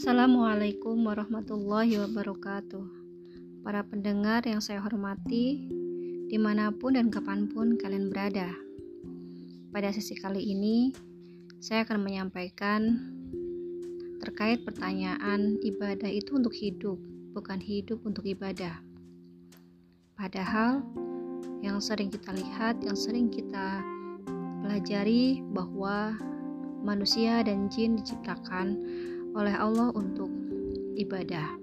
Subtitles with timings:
[0.00, 2.84] Assalamualaikum warahmatullahi wabarakatuh.
[3.60, 5.68] Para pendengar yang saya hormati
[6.24, 8.48] Di mana pun dan kapan pun kalian berada.
[9.68, 10.88] Pada sesi kali ini
[11.60, 12.96] Saya akan menyampaikan
[14.24, 16.96] Terkait pertanyaan Ibadah itu untuk hidup
[17.36, 18.80] Bukan hidup untuk ibadah.
[20.16, 20.80] Padahal
[21.60, 23.84] Yang sering kita lihat Yang sering kita
[24.64, 26.16] pelajari Bahwa
[26.80, 28.80] manusia dan jin diciptakan
[29.34, 30.30] oleh Allah untuk
[30.98, 31.56] ibadah.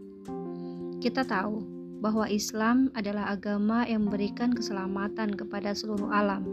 [0.98, 1.62] Kita tahu
[2.02, 6.46] bahwa Islam adalah agama yang memberikan keselamatan kepada seluruh alam,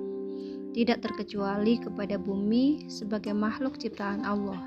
[0.73, 4.61] tidak terkecuali kepada bumi sebagai makhluk ciptaan Allah.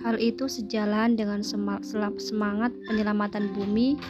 [0.00, 1.44] Hal itu sejalan dengan
[2.16, 4.00] semangat penyelamatan bumi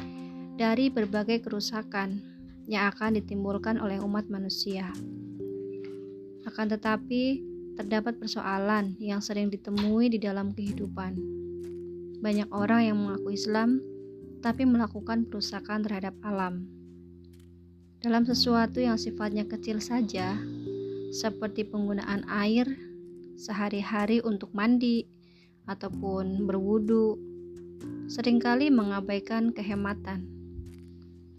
[0.54, 2.22] dari berbagai kerusakan
[2.70, 4.86] yang akan ditimbulkan oleh umat manusia.
[6.46, 7.42] Akan tetapi,
[7.80, 11.16] terdapat persoalan yang sering ditemui di dalam kehidupan.
[12.20, 13.80] Banyak orang yang mengaku Islam,
[14.44, 16.68] tapi melakukan perusakan terhadap alam.
[18.04, 20.36] Dalam sesuatu yang sifatnya kecil saja,
[21.08, 22.68] seperti penggunaan air
[23.40, 25.08] sehari-hari untuk mandi
[25.64, 27.16] ataupun berwudu,
[28.12, 30.28] sering kali mengabaikan kehematan.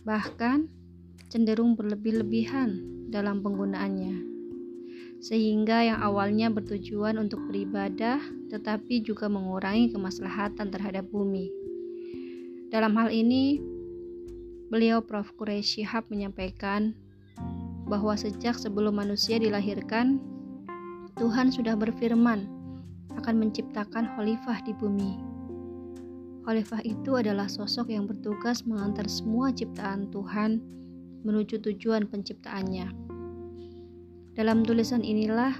[0.01, 0.65] Bahkan
[1.29, 2.81] cenderung berlebih-lebihan
[3.13, 4.30] dalam penggunaannya
[5.21, 8.17] sehingga yang awalnya bertujuan untuk beribadah
[8.49, 11.53] tetapi juga mengurangi kemaslahatan terhadap bumi.
[12.73, 13.61] Dalam hal ini,
[14.73, 15.29] beliau Prof.
[15.37, 16.97] Quraisy Shihab menyampaikan
[17.85, 20.17] bahwa sejak sebelum manusia dilahirkan,
[21.19, 22.47] Tuhan sudah berfirman
[23.19, 25.19] akan menciptakan khalifah di bumi.
[26.47, 30.63] Khalifah itu adalah sosok yang bertugas mengantar semua ciptaan Tuhan
[31.21, 33.10] menuju tujuan penciptaannya.
[34.41, 35.53] Dalam tulisan inilah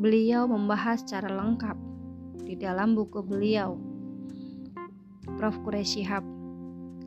[0.00, 1.76] beliau membahas secara lengkap
[2.48, 3.76] di dalam buku beliau
[5.36, 5.60] Prof.
[5.60, 6.24] Quraisy Shihab.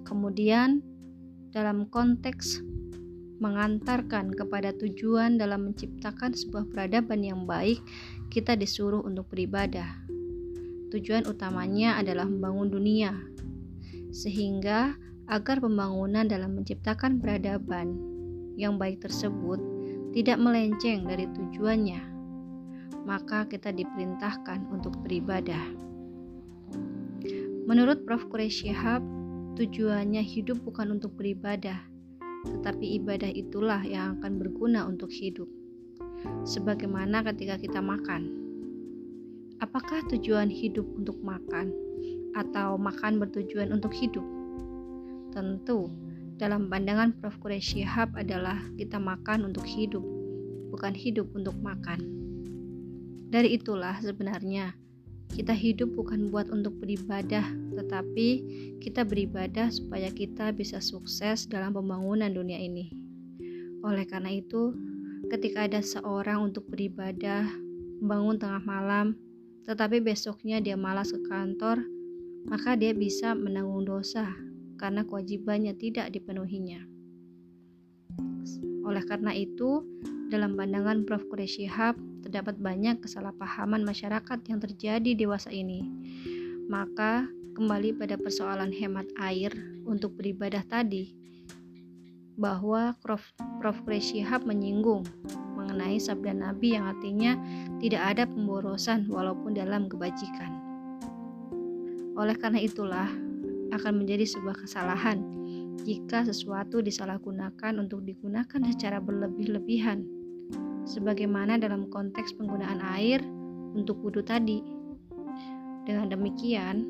[0.05, 0.85] Kemudian
[1.49, 2.61] dalam konteks
[3.41, 7.81] mengantarkan kepada tujuan dalam menciptakan sebuah peradaban yang baik,
[8.29, 9.97] kita disuruh untuk beribadah.
[10.93, 13.17] Tujuan utamanya adalah membangun dunia,
[14.13, 14.93] sehingga
[15.25, 18.12] agar pembangunan dalam menciptakan peradaban
[18.57, 19.57] yang baik tersebut
[20.13, 22.01] tidak melenceng dari tujuannya,
[23.03, 25.63] maka kita diperintahkan untuk beribadah.
[27.65, 28.29] Menurut Prof.
[28.29, 29.01] Quraisy Shihab,
[29.57, 31.81] tujuannya hidup bukan untuk beribadah,
[32.45, 35.47] tetapi ibadah itulah yang akan berguna untuk hidup.
[36.43, 38.43] Sebagaimana ketika kita makan.
[39.63, 41.71] Apakah tujuan hidup untuk makan
[42.35, 44.23] atau makan bertujuan untuk hidup?
[45.31, 45.87] Tentu
[46.37, 47.37] dalam pandangan Prof.
[47.37, 50.01] Quraisy Shihab adalah kita makan untuk hidup,
[50.73, 52.01] bukan hidup untuk makan.
[53.29, 54.73] Dari itulah sebenarnya
[55.33, 57.41] kita hidup bukan buat untuk beribadah,
[57.73, 58.27] tetapi
[58.77, 62.93] kita beribadah supaya kita bisa sukses dalam pembangunan dunia ini.
[63.81, 64.77] Oleh karena itu,
[65.33, 67.49] ketika ada seorang untuk beribadah,
[68.05, 69.17] bangun tengah malam,
[69.65, 71.81] tetapi besoknya dia malas ke kantor,
[72.45, 74.29] maka dia bisa menanggung dosa
[74.83, 76.83] karena kewajibannya tidak dipenuhinya.
[78.83, 79.79] Oleh karena itu,
[80.27, 81.23] dalam pandangan Prof.
[81.31, 85.87] Quraisy Shihab, terdapat banyak kesalahpahaman masyarakat yang terjadi di dewasa ini.
[86.67, 87.23] Maka,
[87.55, 89.55] kembali pada persoalan hemat air
[89.87, 91.15] untuk beribadah tadi,
[92.35, 93.23] bahwa Prof.
[93.63, 93.79] Prof.
[93.87, 95.07] Menyinggung
[95.55, 97.39] mengenai sabda Nabi yang artinya
[97.79, 100.51] tidak ada pemborosan walaupun dalam kebajikan.
[102.19, 103.07] Oleh karena itulah,
[103.71, 105.23] akan menjadi sebuah kesalahan
[105.83, 110.05] jika sesuatu disalahgunakan untuk digunakan secara berlebih-lebihan,
[110.87, 113.19] sebagaimana dalam konteks penggunaan air
[113.73, 114.63] untuk wudhu tadi.
[115.83, 116.87] Dengan demikian,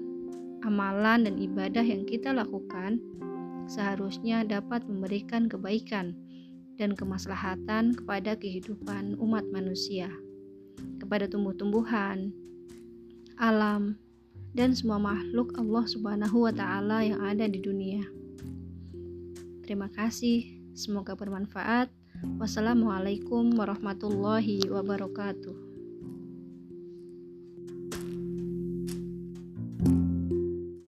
[0.62, 3.02] amalan dan ibadah yang kita lakukan
[3.66, 6.14] seharusnya dapat memberikan kebaikan
[6.78, 10.10] dan kemaslahatan kepada kehidupan umat manusia,
[11.02, 12.34] kepada tumbuh-tumbuhan,
[13.42, 13.98] alam,
[14.54, 18.06] dan semua makhluk Allah Subhanahu wa taala yang ada di dunia.
[19.66, 20.46] Terima kasih,
[20.78, 21.90] semoga bermanfaat.
[22.38, 25.73] Wassalamualaikum warahmatullahi wabarakatuh.